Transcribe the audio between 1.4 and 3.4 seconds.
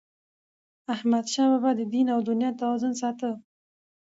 بابا به د دین او دنیا توازن ساته.